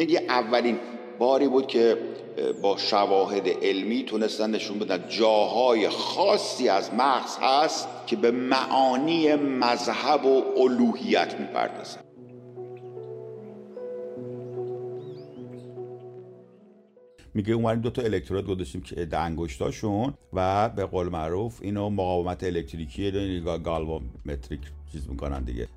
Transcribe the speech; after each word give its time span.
این 0.00 0.30
اولین 0.30 0.78
باری 1.18 1.48
بود 1.48 1.66
که 1.66 1.98
با 2.62 2.76
شواهد 2.76 3.48
علمی 3.62 4.04
تونستن 4.04 4.50
نشون 4.50 4.78
بدن 4.78 5.08
جاهای 5.08 5.88
خاصی 5.88 6.68
از 6.68 6.94
مغز 6.94 7.36
هست 7.40 7.88
که 8.06 8.16
به 8.16 8.30
معانی 8.30 9.34
مذهب 9.34 10.24
و 10.24 10.44
الوهیت 10.56 11.40
می‌پردازن. 11.40 12.00
میگه 17.34 17.54
اومدیم 17.54 17.82
دو 17.82 17.90
تا 17.90 18.02
الکترود 18.02 18.46
گذاشتیم 18.46 18.80
که 18.80 19.04
ده 19.04 19.18
انگشتاشون 19.18 20.14
و 20.32 20.68
به 20.68 20.84
قول 20.84 21.08
معروف 21.08 21.58
اینو 21.62 21.90
مقاومت 21.90 22.44
الکتریکی 22.44 23.40
گالومتریک 23.64 24.60
چیز 24.92 25.08
می‌کنن 25.08 25.42
دیگه. 25.42 25.68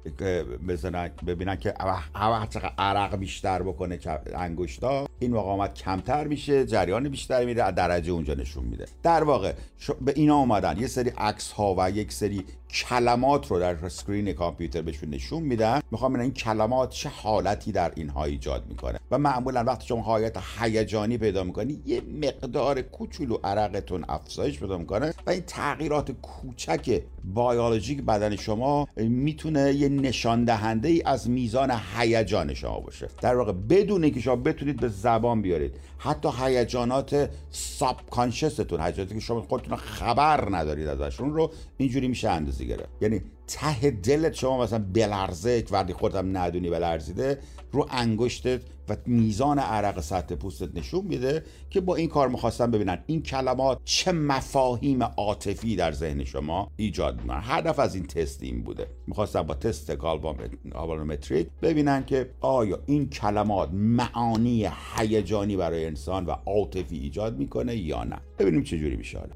بزنن 0.67 1.09
ببینن 1.27 1.55
که 1.55 1.73
هوا 2.15 2.45
چقدر 2.45 2.73
عرق 2.77 3.15
بیشتر 3.15 3.61
بکنه 3.61 3.99
انگشتا. 4.35 5.07
این 5.19 5.31
مقاومت 5.33 5.73
کمتر 5.73 6.27
میشه 6.27 6.65
جریان 6.65 7.09
بیشتر 7.09 7.45
میره 7.45 7.71
درجه 7.71 8.11
اونجا 8.11 8.33
نشون 8.33 8.63
میده. 8.63 8.85
در 9.03 9.23
واقع 9.23 9.53
به 10.01 10.13
اینا 10.15 10.35
اومدن. 10.35 10.77
یه 10.79 10.87
سری 10.87 11.09
عکس 11.09 11.51
ها 11.51 11.75
و 11.77 11.91
یک 11.91 12.13
سری 12.13 12.45
کلمات 12.71 13.47
رو 13.47 13.59
در 13.59 13.89
سکرین 13.89 14.33
کامپیوتر 14.33 14.81
بهشون 14.81 15.09
نشون 15.09 15.43
میدن. 15.43 15.81
می‌خوام 15.91 16.15
این 16.15 16.33
کلمات 16.33 16.89
چه 16.89 17.09
حالتی 17.09 17.71
در 17.71 17.91
اینها 17.95 18.25
ایجاد 18.25 18.63
می‌کنه. 18.69 18.99
و 19.11 19.17
معمولا 19.17 19.63
وقتی 19.63 19.87
شما 19.87 20.01
حالت 20.01 20.37
هیجانی 20.59 21.17
پیدا 21.17 21.43
می‌کنی 21.43 21.81
یه 21.85 22.01
مقدار 22.01 22.81
کوچولو 22.81 23.37
عرقتون 23.43 24.05
افزایش 24.09 24.59
پیدا 24.59 24.77
می‌کنه 24.77 25.13
و 25.27 25.29
این 25.29 25.43
تغییرات 25.47 26.11
کوچک 26.11 27.01
بیولوژیک 27.23 28.01
بدن 28.01 28.35
شما 28.35 28.87
می‌تونه 28.97 29.73
یه 29.73 29.89
نشان 29.89 30.45
دهنده 30.45 30.89
ای 30.89 31.03
از 31.05 31.29
میزان 31.29 31.79
هیجان 31.97 32.53
شما 32.53 32.79
باشه. 32.79 33.07
در 33.21 33.35
واقع 33.35 33.51
بدون 33.51 34.03
اینکه 34.03 34.19
شما 34.19 34.35
بتونید 34.35 34.79
به 34.79 34.87
زبان 34.87 35.41
بیارید. 35.41 35.75
حتی 35.97 36.29
هیجانات 36.39 37.29
ساب 37.51 38.01
کانشستون 38.09 38.81
هیجاناتی 38.81 39.13
که 39.13 39.19
شما 39.19 39.41
خودتون 39.41 39.75
خبر 39.75 40.47
ندارید 40.51 40.87
ازشون 40.87 41.33
رو 41.33 41.51
اینجوری 41.77 42.07
میشه 42.07 42.29
اندازه. 42.29 42.60
گرفت. 42.65 42.89
یعنی 43.01 43.21
ته 43.47 43.91
دلت 43.91 44.33
شما 44.33 44.63
مثلا 44.63 44.85
بلرزه 44.93 45.63
وقتی 45.71 45.93
خودم 45.93 46.37
ندونی 46.37 46.69
بلرزیده 46.69 47.39
رو 47.71 47.87
انگشتت 47.91 48.61
و 48.89 48.95
میزان 49.05 49.59
عرق 49.59 49.99
سطح 49.99 50.35
پوستت 50.35 50.75
نشون 50.75 51.05
میده 51.05 51.43
که 51.69 51.81
با 51.81 51.95
این 51.95 52.07
کار 52.07 52.29
می‌خواستن 52.29 52.71
ببینن 52.71 53.03
این 53.05 53.21
کلمات 53.23 53.79
چه 53.85 54.11
مفاهیم 54.11 55.03
عاطفی 55.03 55.75
در 55.75 55.91
ذهن 55.91 56.23
شما 56.23 56.71
ایجاد 56.75 57.21
می‌کنن. 57.21 57.41
هدف 57.43 57.79
از 57.79 57.95
این 57.95 58.07
تست 58.07 58.43
این 58.43 58.63
بوده. 58.63 58.87
می‌خواستن 59.07 59.41
با 59.41 59.53
تست 59.53 59.97
گالوانومتریک 59.97 61.47
ببینن 61.61 62.05
که 62.05 62.29
آیا 62.41 62.79
این 62.85 63.09
کلمات 63.09 63.69
معانی 63.73 64.69
هیجانی 64.97 65.57
برای 65.57 65.85
انسان 65.85 66.25
و 66.25 66.31
عاطفی 66.31 66.97
ایجاد 66.97 67.37
می‌کنه 67.37 67.75
یا 67.75 68.03
نه. 68.03 68.17
ببینیم 68.39 68.63
چه 68.63 68.79
جوری 68.79 68.95
میشه 68.95 69.19
حالا. 69.19 69.31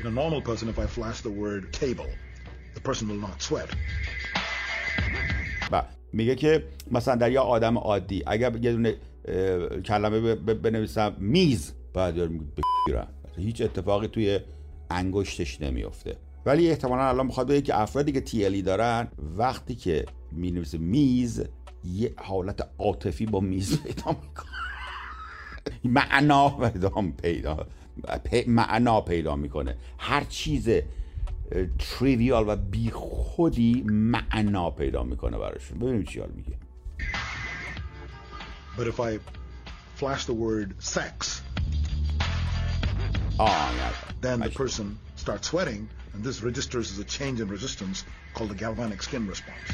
In 0.00 0.06
a 0.06 0.10
normal 0.10 0.40
person, 0.40 0.66
if 0.70 0.78
I 0.78 0.86
flash 0.86 1.20
the 1.20 1.34
word 1.42 1.62
cable, 1.72 2.10
the 2.76 2.80
person 2.80 3.08
will 3.08 3.20
not 3.28 3.42
sweat. 3.42 3.68
و 5.72 5.82
میگه 6.12 6.34
که 6.34 6.64
مثلا 6.90 7.14
در 7.16 7.32
یه 7.32 7.40
آدم 7.40 7.78
عادی 7.78 8.22
اگر 8.26 8.56
یه 8.56 8.72
دونه 8.72 8.94
کلمه 9.84 10.34
بنویسم 10.34 11.16
میز 11.18 11.72
باید 11.94 12.14
بگیرم 12.16 13.08
هیچ 13.36 13.60
اتفاقی 13.60 14.08
توی 14.08 14.40
انگشتش 14.90 15.60
نمیفته 15.60 16.16
ولی 16.46 16.70
احتمالا 16.70 17.08
الان 17.08 17.26
می‌خواد 17.26 17.48
بگه 17.48 17.62
که 17.62 17.80
افرادی 17.80 18.12
که 18.12 18.20
تیلی 18.20 18.62
دارن 18.62 19.08
وقتی 19.36 19.74
که 19.74 20.04
می 20.32 20.64
میز 20.78 21.44
یه 21.84 22.14
حالت 22.16 22.68
عاطفی 22.78 23.26
با 23.26 23.40
میز 23.40 23.82
پیدا 23.82 24.10
می‌کنه. 24.10 24.50
معنا 25.84 26.48
پیدا 26.48 26.90
پیدا 27.22 27.66
معنا 28.46 29.00
پیدا 29.00 29.36
می‌کنه 29.36 29.76
هر 29.98 30.24
چیز 30.24 30.68
تریویال 31.78 32.48
و 32.48 32.56
بی 32.56 32.90
خودی 32.90 33.82
معنا 33.86 34.70
پیدا 34.70 35.02
می‌کنه 35.02 35.38
براشون 35.38 35.78
ببینیم 35.78 36.02
چی 36.02 36.20
حال 36.20 36.30
میگه 36.30 36.52
But 38.76 38.86
if 38.86 39.00
I 39.00 39.18
flash 40.00 40.24
the 40.24 40.32
word 40.32 40.74
sex, 40.78 41.42
آه 43.38 43.70
then 44.20 44.40
the 44.40 44.50
person 44.50 44.98
starts 45.16 45.46
sweating, 45.48 45.88
and 46.14 46.22
this 46.24 46.42
registers 46.42 46.86
as 46.92 46.98
a 46.98 47.04
change 47.18 47.40
in 47.40 47.48
resistance 47.48 48.04
called 48.34 48.50
the 48.50 48.60
galvanic 48.64 49.02
skin 49.02 49.26
response. 49.26 49.68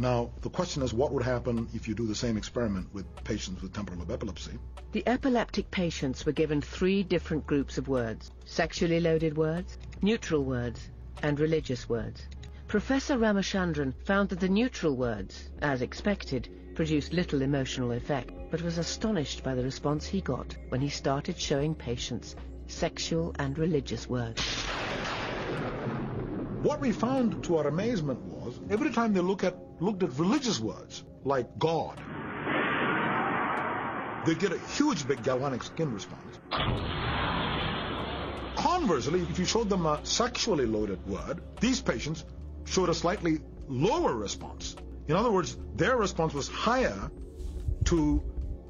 Now, 0.00 0.30
the 0.40 0.48
question 0.48 0.82
is 0.82 0.94
what 0.94 1.12
would 1.12 1.22
happen 1.22 1.68
if 1.74 1.86
you 1.86 1.94
do 1.94 2.06
the 2.06 2.14
same 2.14 2.38
experiment 2.38 2.88
with 2.94 3.04
patients 3.22 3.60
with 3.60 3.74
temporal 3.74 3.98
lobe 3.98 4.10
epilepsy? 4.10 4.58
The 4.92 5.06
epileptic 5.06 5.70
patients 5.70 6.24
were 6.24 6.32
given 6.32 6.62
three 6.62 7.02
different 7.02 7.46
groups 7.46 7.76
of 7.76 7.86
words 7.86 8.30
sexually 8.46 8.98
loaded 8.98 9.36
words, 9.36 9.76
neutral 10.00 10.42
words, 10.42 10.88
and 11.22 11.38
religious 11.38 11.86
words. 11.86 12.26
Professor 12.66 13.18
Ramachandran 13.18 13.92
found 14.06 14.30
that 14.30 14.40
the 14.40 14.48
neutral 14.48 14.96
words, 14.96 15.50
as 15.60 15.82
expected, 15.82 16.48
produced 16.74 17.12
little 17.12 17.42
emotional 17.42 17.92
effect, 17.92 18.32
but 18.50 18.62
was 18.62 18.78
astonished 18.78 19.44
by 19.44 19.54
the 19.54 19.62
response 19.62 20.06
he 20.06 20.22
got 20.22 20.56
when 20.70 20.80
he 20.80 20.88
started 20.88 21.38
showing 21.38 21.74
patients 21.74 22.36
sexual 22.68 23.34
and 23.38 23.58
religious 23.58 24.08
words. 24.08 24.40
What 26.62 26.80
we 26.80 26.92
found 26.92 27.42
to 27.44 27.56
our 27.56 27.68
amazement 27.68 28.20
was 28.26 28.39
every 28.70 28.90
time 28.90 29.12
they 29.12 29.20
look 29.20 29.44
at, 29.44 29.56
looked 29.80 30.02
at 30.02 30.18
religious 30.18 30.60
words 30.60 31.02
like 31.24 31.58
God, 31.58 31.96
they 34.26 34.34
get 34.34 34.52
a 34.52 34.58
huge 34.76 35.06
big 35.06 35.22
galvanic 35.22 35.62
skin 35.62 35.92
response. 35.92 36.38
Conversely, 38.56 39.22
if 39.22 39.38
you 39.38 39.44
showed 39.44 39.68
them 39.68 39.86
a 39.86 40.00
sexually 40.04 40.66
loaded 40.66 41.06
word, 41.06 41.42
these 41.60 41.80
patients 41.80 42.24
showed 42.64 42.88
a 42.88 42.94
slightly 42.94 43.40
lower 43.68 44.14
response. 44.14 44.76
In 45.08 45.16
other 45.16 45.30
words, 45.30 45.56
their 45.76 45.96
response 45.96 46.34
was 46.34 46.48
higher 46.48 47.10
to 47.86 48.22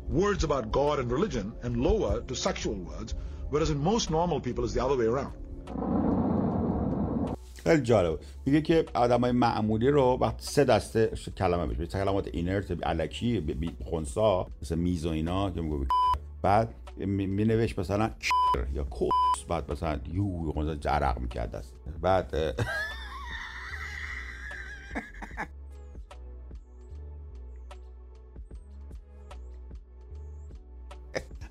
words 0.08 0.44
about 0.44 0.70
God 0.72 0.98
and 0.98 1.10
religion 1.10 1.52
and 1.62 1.76
lower 1.76 2.20
to 2.22 2.34
sexual 2.34 2.74
words, 2.74 3.14
whereas 3.48 3.70
in 3.70 3.78
most 3.78 4.10
normal 4.10 4.40
people 4.40 4.64
it's 4.64 4.74
the 4.74 4.84
other 4.84 4.96
way 4.96 5.06
around. 5.06 5.32
خیلی 7.64 7.82
جالب. 7.82 8.20
میگه 8.46 8.60
که 8.62 8.84
آدمای 8.94 9.32
معمولی 9.32 9.88
رو 9.88 10.18
وقت 10.20 10.40
سه 10.40 10.64
دسته 10.64 11.10
کلمه 11.38 11.66
میشه. 11.66 11.86
کلمات 11.86 12.28
اینرت 12.32 12.86
علکی 12.86 13.56
خونسا 13.84 14.46
مثل 14.62 14.74
میز 14.74 15.06
و 15.06 15.08
اینا 15.08 15.50
که 15.50 15.60
میگه 15.60 15.86
بعد 16.42 16.74
می 16.96 17.44
نوشت 17.44 17.78
مثلا 17.78 18.10
یا 18.74 18.84
کوس 18.84 19.44
بعد 19.48 19.72
مثلا 19.72 20.00
یو 20.12 20.52
مثلا 20.52 20.74
جرق 20.74 21.18
می‌کرد 21.18 21.54
است 21.54 21.74
بعد 22.00 22.34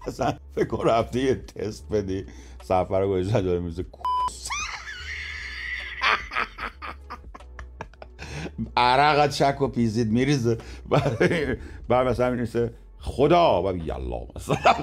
اصلا 0.07 0.33
فکر 0.55 0.83
رفته 0.85 1.19
یه 1.19 1.35
تست 1.35 1.89
بدی 1.89 2.25
سفر 2.61 3.01
رو 3.01 3.09
گذاشتن 3.09 3.41
داره 3.41 3.59
میزه 3.59 3.83
عرقت 8.79 9.31
شک 9.31 9.61
و 9.61 9.67
پیزید 9.67 10.11
میریزه. 10.11 10.57
بعد 11.89 12.07
مثلا 12.07 12.29
میریزه 12.29 12.73
خدا 12.99 13.63
و 13.63 13.77
یلا 13.77 14.21
مثلا 14.35 14.57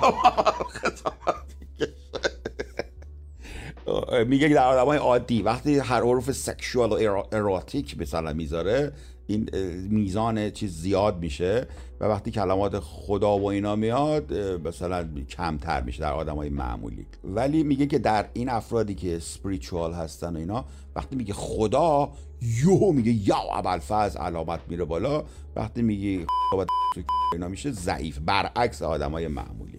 میگه 4.26 4.48
در 4.48 4.66
آدم 4.66 4.84
های 4.84 4.98
عادی 4.98 5.42
وقتی 5.42 5.78
هر 5.78 6.00
حروف 6.00 6.32
سکشوال 6.32 6.92
و 6.92 7.22
اراتیک 7.32 8.00
مثلا 8.00 8.32
می‌ذاره 8.32 8.92
این 9.26 9.50
میزان 9.90 10.50
چیز 10.50 10.80
زیاد 10.80 11.18
میشه 11.18 11.66
و 12.00 12.04
وقتی 12.04 12.30
کلمات 12.30 12.78
خدا 12.78 13.38
و 13.38 13.46
اینا 13.46 13.76
میاد 13.76 14.34
مثلا 14.64 15.08
کمتر 15.28 15.82
میشه 15.82 16.00
در 16.00 16.12
آدم 16.12 16.36
های 16.36 16.48
معمولی. 16.48 17.06
ولی 17.24 17.62
میگه 17.62 17.86
که 17.86 17.98
در 17.98 18.28
این 18.32 18.48
افرادی 18.48 18.94
که 18.94 19.18
سپریچوال 19.18 19.92
هستن 19.92 20.36
و 20.36 20.38
اینا 20.38 20.64
وقتی 20.96 21.16
میگه 21.16 21.32
خدا 21.32 22.12
یو 22.42 22.92
میگه 22.92 23.28
یا 23.28 23.38
ابوالفضل 23.54 24.20
علامت 24.20 24.60
میره 24.68 24.84
بالا. 24.84 25.24
وقتی 25.56 25.82
میگه 25.82 26.26
خدا 26.50 26.66
اینا 27.32 27.48
میشه 27.48 27.70
ضعیف 27.70 28.18
برعکس 28.18 28.82
آدم 28.82 29.10
های 29.10 29.28
معمولی. 29.28 29.75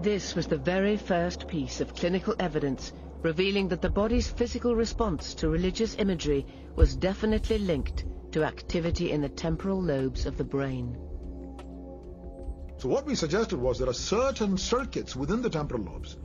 This 0.00 0.36
was 0.36 0.46
the 0.46 0.56
very 0.56 0.96
first 0.96 1.48
piece 1.48 1.80
of 1.80 1.92
clinical 1.92 2.32
evidence 2.38 2.92
revealing 3.22 3.66
that 3.68 3.82
the 3.82 3.90
body's 3.90 4.28
physical 4.28 4.76
response 4.76 5.34
to 5.34 5.48
religious 5.48 5.96
imagery 5.96 6.46
was 6.76 6.94
definitely 6.94 7.58
linked 7.58 8.04
to 8.30 8.44
activity 8.44 9.10
in 9.10 9.22
the 9.22 9.28
temporal 9.28 9.82
lobes 9.82 10.24
of 10.24 10.36
the 10.36 10.44
brain. 10.44 10.96
So 12.76 12.88
what 12.88 13.06
we 13.06 13.16
suggested 13.16 13.58
was 13.58 13.80
there 13.80 13.88
are 13.88 13.92
certain 13.92 14.56
circuits 14.56 15.16
within 15.16 15.42
the 15.42 15.50
temporal 15.50 15.82
lobes 15.82 16.16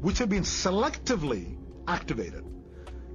which 0.00 0.18
have 0.18 0.28
been 0.28 0.44
selectively 0.44 1.56
activated. 1.88 2.44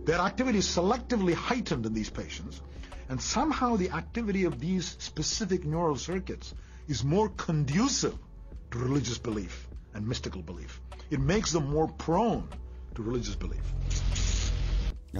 Their 0.04 0.20
activity 0.20 0.58
is 0.58 0.68
selectively 0.68 1.34
heightened 1.34 1.86
in 1.86 1.94
these 1.94 2.10
patients, 2.10 2.62
and 3.08 3.22
somehow 3.22 3.78
the 3.78 3.92
activity 3.92 4.44
of 4.44 4.60
these 4.60 4.98
specific 5.00 5.64
neural 5.64 5.96
circuits 5.96 6.54
is 6.90 7.02
more 7.02 7.30
conducive 7.30 8.18
to 8.72 8.78
religious 8.78 9.18
belief 9.18 9.70
and 9.94 10.08
mystical 10.08 10.42
belief. 10.42 10.82
It 11.10 11.20
makes 11.20 11.52
them 11.52 11.66
more 11.76 11.88
prone 12.06 12.44
to 12.96 13.04
religious 13.04 13.36
belief. 13.36 13.66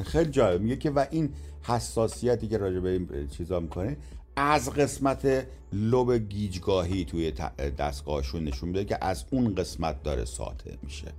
خیلی 0.06 0.32
جالب 0.32 0.62
میگه 0.62 0.76
که 0.76 0.92
و 0.92 1.06
این 1.12 1.34
حساسیتی 1.64 2.48
که 2.48 2.58
راجع 2.58 2.80
به 2.80 2.90
این 2.90 3.28
چیزا 3.28 3.60
می‌کنه 3.60 3.98
از 4.36 4.70
قسمت 4.70 5.48
لب 5.74 6.18
گیجگاهی 6.18 7.06
توی 7.06 7.32
دستگاهشون 7.78 8.44
نشون 8.44 8.70
میده 8.70 8.86
که 8.86 8.98
از 9.02 9.26
اون 9.32 9.56
قسمت 9.56 10.04
داره 10.04 10.26
ساطع 10.26 10.72
میشه 10.84 11.14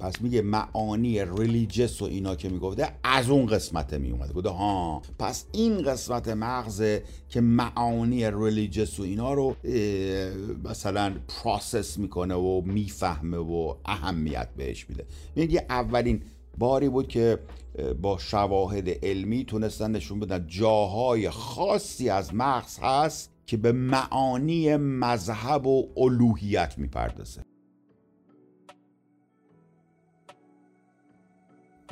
پس 0.00 0.22
میگه 0.22 0.42
معانی 0.42 1.24
ریلیجس 1.24 2.02
و 2.02 2.04
اینا 2.04 2.34
که 2.34 2.48
می‌گفته 2.48 2.88
از 3.04 3.30
اون 3.30 3.46
قسمت 3.46 3.94
میومده. 3.94 4.32
گفته 4.32 4.48
ها 4.48 5.02
پس 5.18 5.44
این 5.52 5.82
قسمت 5.82 6.28
مغزه 6.28 7.02
که 7.28 7.40
معانی 7.40 8.30
ریلیجس 8.30 9.00
و 9.00 9.02
اینا 9.02 9.34
رو 9.34 9.56
مثلا 10.64 11.14
process 11.28 11.98
می‌کنه 11.98 12.34
و 12.34 12.62
می‌فهمه 12.64 13.36
و 13.36 13.74
اهمیت 13.84 14.48
بهش 14.56 14.86
میده. 14.88 15.04
میگه 15.36 15.66
اولین 15.70 16.22
باری 16.58 16.88
بود 16.88 17.08
که 17.08 17.38
با 18.02 18.18
شواهد 18.18 18.88
علمی 19.04 19.44
تونستن 19.44 19.90
نشون 19.90 20.20
بدن 20.20 20.46
جاهای 20.46 21.30
خاصی 21.30 22.08
از 22.10 22.34
مغز 22.34 22.78
هست 22.78 23.30
که 23.46 23.56
به 23.56 23.72
معانی 23.72 24.76
مذهب 24.76 25.66
و 25.66 25.88
الوهیت 25.96 26.78
می‌پردازه. 26.78 27.42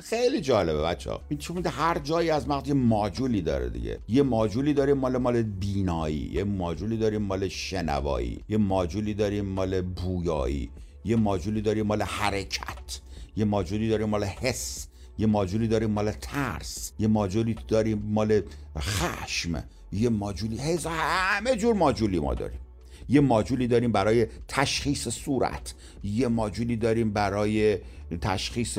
خیلی 0.02 0.40
جالبه 0.40 0.82
بچه 0.82 1.10
ها 1.10 1.20
چون 1.38 1.66
هر 1.66 1.98
جایی 1.98 2.30
از 2.30 2.48
مغز 2.48 2.68
یه 2.68 2.74
ماجولی 2.74 3.42
داره 3.42 3.70
دیگه. 3.70 3.98
یه 4.08 4.22
ماجولی 4.22 4.74
داریم 4.74 4.96
مال 4.96 5.16
مال 5.16 5.42
بینایی. 5.42 6.30
یه 6.32 6.44
ماجولی 6.44 6.96
داریم 6.96 7.22
مال 7.22 7.48
شنوایی. 7.48 8.44
یه 8.48 8.56
ماجولی 8.56 9.14
داریم 9.14 9.44
مال 9.44 9.80
بویایی. 9.80 10.70
یه 11.04 11.16
ماجولی 11.16 11.60
داریم 11.62 11.86
مال 11.86 12.02
حرکت. 12.02 13.00
یه 13.36 13.44
ماجولی 13.44 13.88
داریم 13.88 14.08
مال 14.08 14.24
حس. 14.24 14.86
یه 15.18 15.26
ماجولی 15.26 15.68
داریم 15.68 15.90
مال 15.90 16.10
ترس. 16.10 16.92
یه 16.98 17.08
ماجولی 17.08 17.56
داریم 17.68 17.98
مال 17.98 18.42
خشم. 18.78 19.64
یه 19.92 20.08
ماجولی 20.08 20.58
هزار 20.58 20.92
همه 20.96 21.56
جور 21.56 21.74
ماجولی 21.74 22.18
ما 22.18 22.34
داریم. 22.34 22.60
یه 23.08 23.20
ماجولی 23.20 23.66
داریم 23.66 23.92
برای 23.92 24.26
تشخیص 24.48 25.08
صورت. 25.08 25.74
یه 26.02 26.28
ماجولی 26.28 26.76
داریم 26.76 27.12
برای 27.12 27.78
تشخیص 28.20 28.78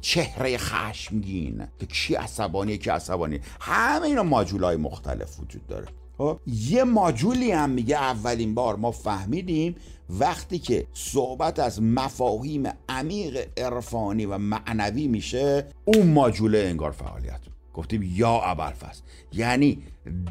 چهره 0.00 0.58
خشمگین. 0.58 1.66
که 1.78 1.86
کی 1.86 2.14
عصبانی 2.14 2.78
کی 2.78 2.90
عصبانی. 2.90 3.40
همه 3.60 4.06
اینا 4.06 4.22
ماجول 4.22 4.64
های 4.64 4.76
مختلف 4.76 5.40
وجود 5.40 5.66
داره. 5.66 5.86
خب؟ 6.18 6.40
یه 6.46 6.84
ماجولی 6.84 7.50
هم 7.50 7.70
میگه 7.70 7.96
اولین 7.96 8.54
بار 8.54 8.76
ما 8.76 8.90
فهمیدیم 8.90 9.76
وقتی 10.10 10.58
که 10.58 10.86
صحبت 10.94 11.58
از 11.58 11.82
مفاهیم 11.82 12.68
عمیق 12.88 13.48
عرفانی 13.56 14.26
و 14.26 14.38
معنوی 14.38 15.06
میشه 15.06 15.66
اون 15.84 16.06
ماجوله 16.06 16.58
انگار 16.58 16.90
فعالیت 16.90 17.40
گفتیم 17.74 18.02
یا 18.02 18.40
ابرفس 18.40 19.02
یعنی 19.32 19.82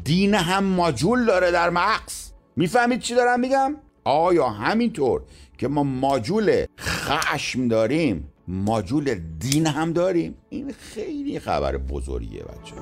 دین 0.04 0.34
هم 0.34 0.64
ماجول 0.64 1.26
داره 1.26 1.50
در 1.50 1.70
مغز. 1.70 2.30
می‌فهمید 2.56 3.00
چی 3.00 3.14
دارم 3.14 3.40
میگم؟ 3.40 3.76
آیا 4.04 4.48
همینطور 4.48 5.22
که 5.58 5.68
ما 5.68 5.82
ماجول 5.82 6.64
خشم 6.78 7.68
داریم 7.68 8.32
ماجول 8.48 9.14
دین 9.38 9.66
هم 9.66 9.92
داریم؟ 9.92 10.34
این 10.48 10.72
خیلی 10.72 11.38
خبر 11.38 11.76
بزرگیه 11.76 12.42
بچه 12.42 12.74